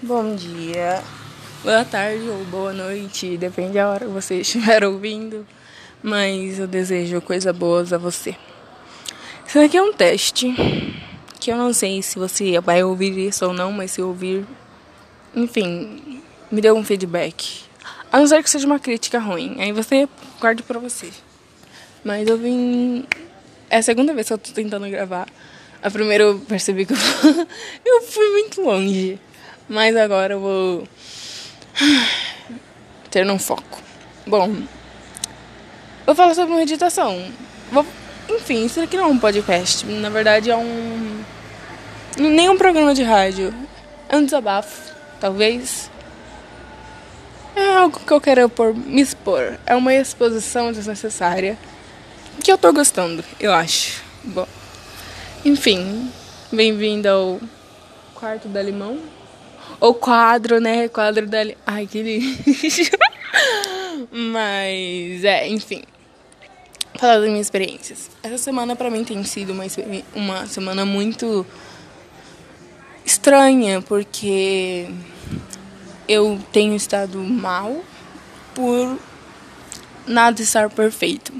[0.00, 1.02] Bom dia,
[1.64, 5.44] boa tarde ou boa noite, depende da hora que você estiver ouvindo,
[6.00, 8.36] mas eu desejo coisas boas a você.
[9.44, 10.54] Isso aqui é um teste
[11.40, 14.46] que eu não sei se você vai ouvir isso ou não, mas se ouvir,
[15.34, 17.64] enfim, me dê um feedback.
[18.12, 20.08] A não ser que seja uma crítica ruim, aí você
[20.40, 21.10] guarde pra você.
[22.04, 23.04] Mas eu vim.
[23.68, 25.26] É a segunda vez que eu tô tentando gravar.
[25.82, 26.96] A primeira eu percebi que eu,
[27.84, 29.18] eu fui muito longe.
[29.68, 30.88] Mas agora eu vou
[33.10, 33.82] ter um foco.
[34.26, 34.62] Bom,
[36.06, 37.30] vou falar sobre meditação.
[37.70, 37.84] Vou,
[38.30, 39.84] enfim, isso aqui não é um podcast.
[39.84, 41.22] Na verdade é um.
[42.16, 43.54] Nem um programa de rádio.
[44.08, 45.90] É um desabafo, talvez.
[47.54, 49.58] É algo que eu quero por, me expor.
[49.66, 51.58] É uma exposição desnecessária.
[52.42, 54.02] Que eu tô gostando, eu acho.
[54.24, 54.46] Bom.
[55.44, 56.10] Enfim,
[56.50, 57.40] bem-vindo ao
[58.14, 58.98] quarto da limão.
[59.80, 60.88] Ou quadro, né?
[60.88, 61.60] Quadro da limão.
[61.66, 62.90] Ai, que lixo.
[64.10, 65.82] Mas, é, enfim.
[66.98, 68.10] Falar das minhas experiências.
[68.22, 69.64] Essa semana pra mim tem sido uma,
[70.14, 71.46] uma semana muito
[73.04, 74.88] estranha, porque
[76.08, 77.82] eu tenho estado mal
[78.54, 78.98] por
[80.06, 81.32] nada estar perfeito.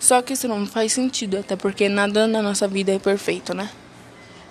[0.00, 3.68] Só que isso não faz sentido, até porque nada na nossa vida é perfeito, né?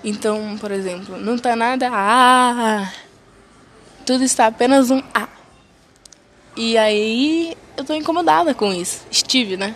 [0.04, 2.92] Então, por exemplo, não tá nada A,
[4.08, 5.28] tudo está apenas um A.
[6.56, 9.06] E aí eu tô incomodada com isso.
[9.12, 9.76] Estive, né?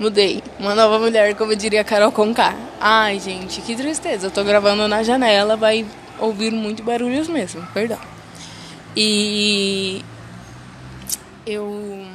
[0.00, 0.42] Mudei.
[0.58, 2.56] Uma nova mulher, como diria Carol Conká.
[2.80, 4.28] Ai, gente, que tristeza.
[4.28, 5.84] Eu tô gravando na janela, vai
[6.18, 7.98] ouvir muito barulhos mesmo, perdão.
[8.96, 10.02] E
[11.46, 12.06] eu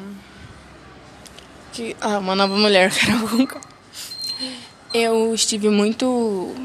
[1.72, 3.62] que ah, uma nova mulher, Carol
[4.92, 6.56] Eu estive muito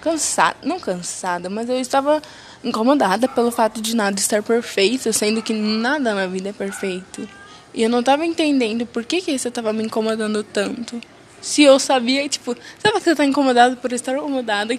[0.00, 2.20] cansada, não cansada, mas eu estava
[2.62, 7.28] incomodada pelo fato de nada estar perfeito, sendo que nada na vida é perfeito.
[7.74, 11.00] E eu não estava entendendo por que, que isso estava me incomodando tanto.
[11.40, 14.76] Se eu sabia, tipo, sabe que você tá incomodado por estar incomodada?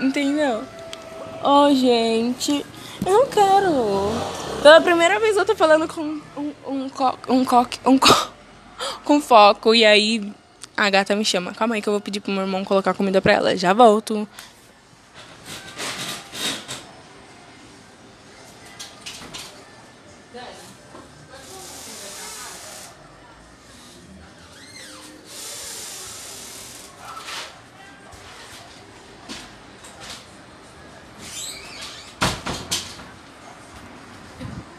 [0.00, 0.62] Entendeu?
[1.42, 2.64] Oh, gente,
[3.04, 4.10] eu não quero.
[4.62, 6.00] Pela primeira vez eu tô falando com
[6.36, 8.28] um, um, coque, um coque, um coque
[9.04, 9.74] com foco.
[9.74, 10.32] E aí
[10.76, 11.52] a gata me chama.
[11.52, 13.56] Calma aí que eu vou pedir pro meu irmão colocar comida pra ela.
[13.56, 14.26] Já volto.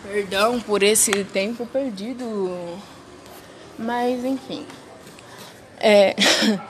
[0.04, 2.78] Perdão por esse tempo perdido.
[3.78, 4.66] Mas, enfim.
[5.80, 6.16] É,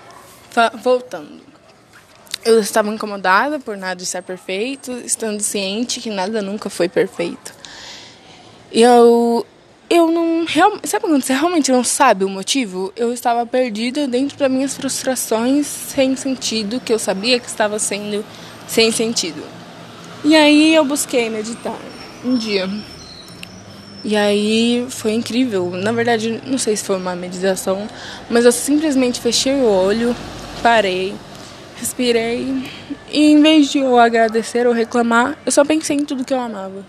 [0.81, 1.41] voltando.
[2.45, 7.58] Eu estava incomodada por nada estar perfeito, estando ciente que nada nunca foi perfeito.
[8.71, 9.45] Eu.
[9.89, 10.45] Eu não.
[10.45, 12.93] Real, sabe quando você realmente não sabe o motivo?
[12.95, 18.23] Eu estava perdida dentro das minhas frustrações sem sentido, que eu sabia que estava sendo
[18.67, 19.43] sem sentido.
[20.23, 21.77] E aí eu busquei meditar.
[22.23, 22.69] Um dia
[24.03, 25.71] e aí foi incrível.
[25.71, 27.87] Na verdade, não sei se foi uma meditação,
[28.29, 30.15] mas eu simplesmente fechei o olho,
[30.63, 31.13] parei,
[31.77, 32.63] respirei
[33.11, 36.39] e em vez de eu agradecer ou reclamar, eu só pensei em tudo que eu
[36.39, 36.85] amava.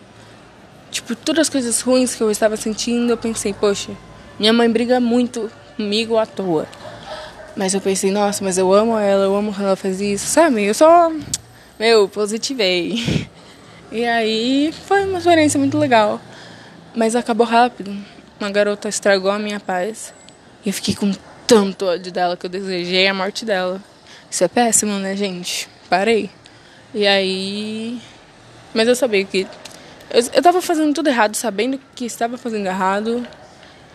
[0.90, 3.92] Tipo, todas as coisas ruins que eu estava sentindo, eu pensei, poxa,
[4.38, 6.66] minha mãe briga muito comigo à toa.
[7.56, 10.64] Mas eu pensei, nossa, mas eu amo ela, eu amo quando ela faz isso, sabe?
[10.64, 11.12] Eu só,
[11.78, 13.28] meu, positivei.
[13.92, 16.20] E aí foi uma experiência muito legal.
[16.94, 17.96] Mas acabou rápido.
[18.38, 20.14] Uma garota estragou a minha paz.
[20.64, 21.12] E eu fiquei com
[21.44, 23.82] tanto ódio dela que eu desejei a morte dela.
[24.30, 25.68] Isso é péssimo, né, gente?
[25.88, 26.30] Parei.
[26.94, 28.00] E aí.
[28.72, 29.44] Mas eu sabia que.
[30.12, 33.26] Eu, eu tava fazendo tudo errado, sabendo que estava fazendo errado.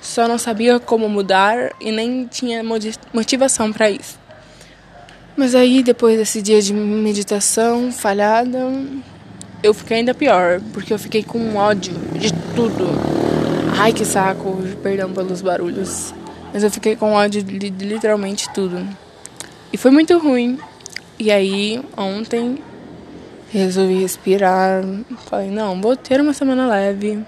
[0.01, 2.63] Só não sabia como mudar e nem tinha
[3.13, 4.19] motivação para isso.
[5.35, 8.71] Mas aí, depois desse dia de meditação falhada,
[9.61, 12.88] eu fiquei ainda pior, porque eu fiquei com ódio de tudo.
[13.77, 16.13] Ai, que saco, perdão pelos barulhos.
[16.53, 18.88] Mas eu fiquei com ódio de literalmente tudo.
[19.73, 20.57] E foi muito ruim.
[21.19, 22.59] E aí, ontem,
[23.57, 24.84] resolvi respirar.
[25.30, 27.24] Falei, não, vou ter uma semana leve.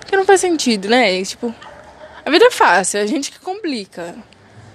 [0.00, 1.22] Porque não faz sentido, né?
[1.24, 1.54] Tipo,
[2.24, 4.14] a vida é fácil, a gente que complica.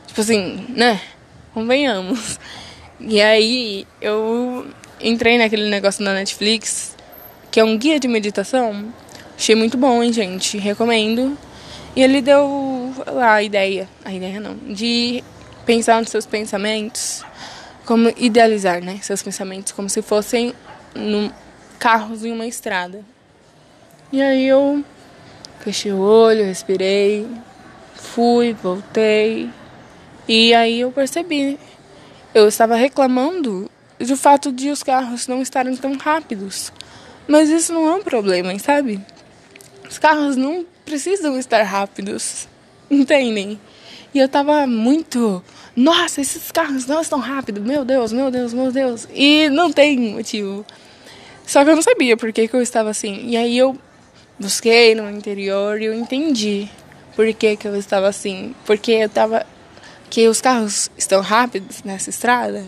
[0.07, 0.99] Tipo assim, né?
[1.53, 2.39] Convenhamos.
[2.99, 4.65] E aí, eu
[4.99, 6.95] entrei naquele negócio na Netflix,
[7.51, 8.93] que é um guia de meditação.
[9.37, 10.57] Achei muito bom, hein, gente?
[10.57, 11.37] Recomendo.
[11.95, 15.23] E ele deu a ideia, a ideia não, de
[15.65, 17.23] pensar nos seus pensamentos,
[17.85, 18.99] como idealizar, né?
[19.01, 20.53] Seus pensamentos como se fossem
[20.95, 21.31] num,
[21.79, 23.03] carros em uma estrada.
[24.11, 24.83] E aí eu
[25.59, 27.27] fechei o olho, respirei,
[27.95, 29.49] fui, voltei.
[30.27, 31.59] E aí eu percebi.
[32.33, 33.69] Eu estava reclamando
[33.99, 36.71] do fato de os carros não estarem tão rápidos.
[37.27, 39.01] Mas isso não é um problema, sabe?
[39.89, 42.47] Os carros não precisam estar rápidos.
[42.89, 43.59] Entendem?
[44.13, 45.43] E eu tava muito.
[45.75, 47.63] Nossa, esses carros não estão rápidos.
[47.63, 49.07] Meu Deus, meu Deus, meu Deus.
[49.13, 50.65] E não tem motivo.
[51.45, 53.27] Só que eu não sabia por que, que eu estava assim.
[53.27, 53.77] E aí eu
[54.39, 56.67] busquei no interior e eu entendi
[57.15, 58.55] por que, que eu estava assim.
[58.65, 59.45] Porque eu tava.
[60.09, 62.63] Que os carros estão rápidos nessa estrada.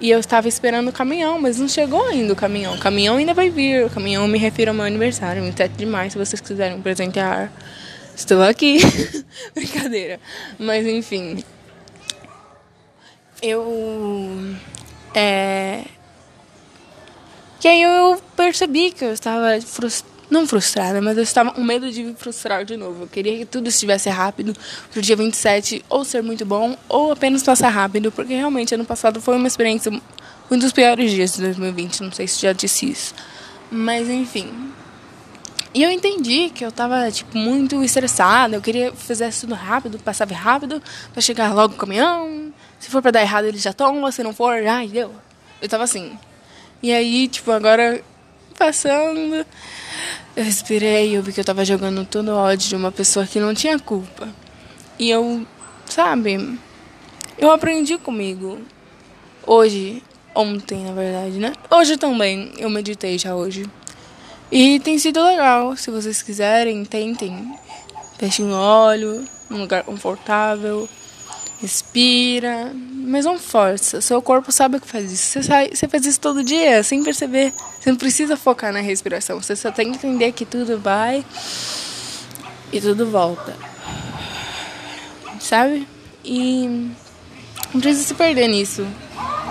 [0.00, 2.74] E eu estava esperando o caminhão, mas não chegou ainda o caminhão.
[2.74, 3.86] O caminhão ainda vai vir.
[3.86, 7.52] O caminhão me refiro ao meu aniversário, 27 de maio, se vocês quiserem presentear.
[8.14, 8.78] Estou aqui.
[9.54, 10.20] Brincadeira.
[10.58, 11.42] Mas enfim.
[13.40, 14.56] Eu.
[15.14, 15.84] É.
[17.60, 21.90] Que aí eu percebi que eu estava frustrada não frustrada, mas eu estava com medo
[21.90, 23.04] de me frustrar de novo.
[23.04, 24.56] Eu queria que tudo estivesse rápido
[24.90, 29.20] pro dia 27, ou ser muito bom, ou apenas passar rápido, porque realmente ano passado
[29.20, 29.92] foi uma experiência,
[30.50, 33.14] um dos piores dias de 2020, não sei se já disse isso.
[33.70, 34.72] Mas enfim.
[35.74, 39.98] E eu entendi que eu estava tipo, muito estressada, eu queria que fizesse tudo rápido,
[39.98, 40.82] passava rápido,
[41.12, 42.52] para chegar logo o caminhão.
[42.78, 45.14] Se for para dar errado, ele já toma, se não for, ai, deu.
[45.62, 46.18] Eu tava assim.
[46.82, 48.02] E aí, tipo, agora
[48.58, 49.46] passando.
[50.34, 53.40] Eu respirei eu vi que eu tava jogando todo o ódio de uma pessoa que
[53.40, 54.28] não tinha culpa.
[54.98, 55.46] E eu,
[55.86, 56.58] sabe,
[57.38, 58.60] eu aprendi comigo.
[59.46, 60.02] Hoje,
[60.34, 61.52] ontem na verdade, né?
[61.70, 63.64] Hoje também, eu meditei já hoje.
[64.52, 65.74] E tem sido legal.
[65.78, 67.58] Se vocês quiserem, tentem.
[68.18, 70.86] Fechem o olho, num lugar confortável.
[71.58, 74.02] Respira, mas não força.
[74.02, 75.26] Seu corpo sabe que faz isso.
[75.26, 77.54] Você, sai, você faz isso todo dia, sem perceber.
[77.80, 79.40] Você não precisa focar na respiração.
[79.40, 81.24] Você só tem que entender que tudo vai
[82.70, 83.56] e tudo volta.
[85.40, 85.88] Sabe?
[86.22, 86.90] E
[87.72, 88.86] não precisa se perder nisso.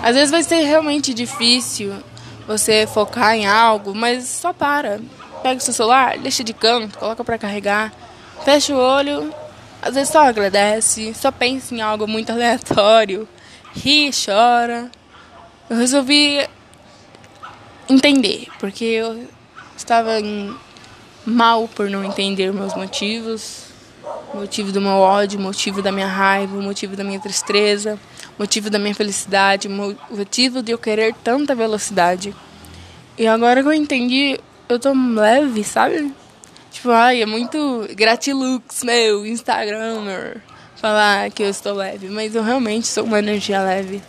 [0.00, 1.92] Às vezes vai ser realmente difícil
[2.46, 5.00] você focar em algo, mas só para.
[5.42, 7.92] Pega o seu celular, deixa de canto, coloca para carregar,
[8.44, 9.32] fecha o olho
[9.82, 13.28] às vezes só agradece, só pensa em algo muito aleatório,
[13.74, 14.88] ri, chora.
[15.68, 16.46] Eu resolvi
[17.88, 19.26] entender, porque eu
[19.76, 20.12] estava
[21.26, 23.64] mal por não entender meus motivos,
[24.32, 27.98] motivo do meu ódio, motivo da minha raiva, motivo da minha tristeza,
[28.42, 32.34] motivo da minha felicidade, motivo de eu querer tanta velocidade.
[33.16, 36.12] E agora que eu entendi, eu tô leve, sabe?
[36.72, 40.42] Tipo, ai, é muito gratilux, meu, Instagramer,
[40.74, 42.08] falar que eu estou leve.
[42.08, 44.02] Mas eu realmente sou uma energia leve.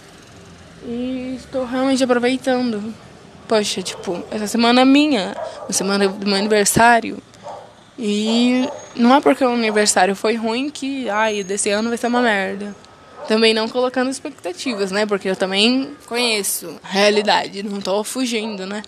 [0.83, 2.91] E estou realmente aproveitando.
[3.47, 5.35] Poxa, tipo, essa semana é minha,
[5.69, 7.21] a semana do meu aniversário.
[7.99, 12.21] E não é porque o aniversário foi ruim que, ai, desse ano vai ser uma
[12.21, 12.75] merda.
[13.27, 15.05] Também não colocando expectativas, né?
[15.05, 18.83] Porque eu também conheço a realidade, não tô fugindo, né?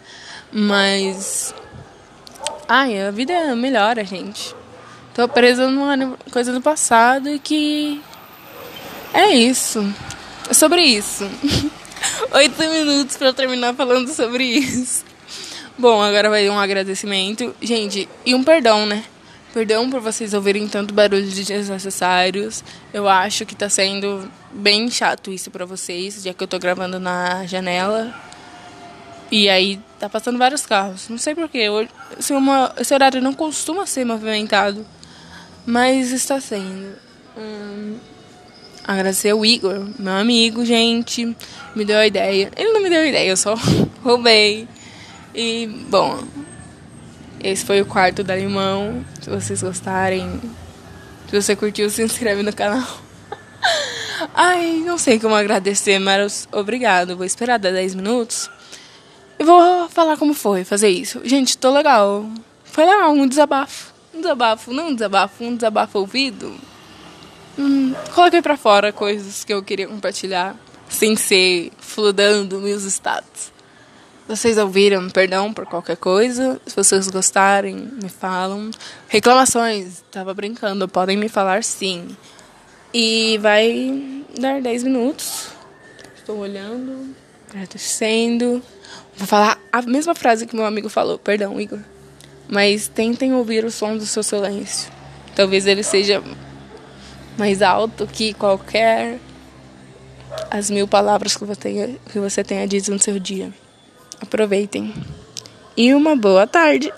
[0.51, 1.53] Mas
[2.67, 4.55] Ai, a vida melhora, gente.
[5.13, 8.01] Tô presa numa coisa do passado e que.
[9.13, 9.85] É isso.
[10.49, 11.29] É sobre isso.
[12.33, 15.05] Oito minutos para terminar falando sobre isso.
[15.77, 17.55] Bom, agora vai um agradecimento.
[17.61, 19.03] Gente, e um perdão, né?
[19.55, 22.61] Perdão por vocês ouvirem tanto barulho de desnecessários.
[22.93, 26.99] Eu acho que tá sendo bem chato isso para vocês, já que eu tô gravando
[26.99, 28.13] na janela.
[29.31, 31.07] E aí tá passando vários carros.
[31.07, 31.69] Não sei porquê.
[32.19, 34.85] Esse, uma, esse horário não costuma ser movimentado.
[35.65, 36.97] Mas está sendo.
[37.37, 37.95] Hum,
[38.83, 41.33] agradecer o Igor, meu amigo, gente.
[41.73, 42.51] Me deu a ideia.
[42.57, 43.55] Ele não me deu a ideia, eu só
[44.03, 44.67] roubei.
[45.33, 46.44] E, bom.
[47.45, 49.05] Esse foi o quarto da Limão.
[49.21, 50.41] Se vocês gostarem.
[51.29, 52.87] Se você curtiu, se inscreve no canal.
[54.33, 57.15] Ai, não sei como agradecer, mas obrigado.
[57.15, 58.49] Vou esperar 10 minutos.
[59.37, 61.21] Eu vou falar como foi fazer isso.
[61.23, 62.25] Gente, tô legal.
[62.63, 63.93] Foi legal, um desabafo.
[64.11, 66.51] Um desabafo, não um desabafo, um desabafo ouvido.
[67.59, 70.55] Hum, coloquei pra fora coisas que eu queria compartilhar,
[70.89, 73.53] sem ser fludando meus status.
[74.27, 76.59] Vocês ouviram, perdão por qualquer coisa.
[76.65, 78.71] Se vocês gostarem, me falam.
[79.07, 82.17] Reclamações, tava brincando, podem me falar sim.
[82.91, 85.49] E vai dar 10 minutos.
[86.15, 87.13] Estou olhando,
[87.51, 88.63] agradecendo.
[89.15, 91.79] Vou falar a mesma frase que meu amigo falou, perdão, Igor.
[92.47, 94.91] Mas tentem ouvir o som do seu silêncio.
[95.35, 96.23] Talvez ele seja
[97.37, 99.19] mais alto que qualquer
[100.49, 103.53] as mil palavras que você tenha, que você tenha dito no seu dia.
[104.21, 104.93] Aproveitem.
[105.77, 106.91] e uma boa tarde.